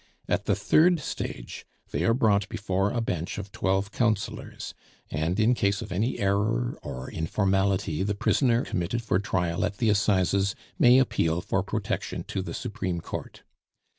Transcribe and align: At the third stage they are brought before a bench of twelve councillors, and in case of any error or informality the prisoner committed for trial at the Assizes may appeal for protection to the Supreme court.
At 0.27 0.45
the 0.45 0.55
third 0.55 0.99
stage 0.99 1.63
they 1.91 2.03
are 2.05 2.15
brought 2.15 2.49
before 2.49 2.89
a 2.89 3.01
bench 3.01 3.37
of 3.37 3.51
twelve 3.51 3.91
councillors, 3.91 4.73
and 5.11 5.39
in 5.39 5.53
case 5.53 5.79
of 5.83 5.91
any 5.91 6.17
error 6.17 6.79
or 6.81 7.07
informality 7.11 8.01
the 8.01 8.15
prisoner 8.15 8.65
committed 8.65 9.03
for 9.03 9.19
trial 9.19 9.63
at 9.63 9.77
the 9.77 9.91
Assizes 9.91 10.55
may 10.79 10.97
appeal 10.97 11.39
for 11.39 11.61
protection 11.61 12.23
to 12.29 12.41
the 12.41 12.55
Supreme 12.55 12.99
court. 12.99 13.43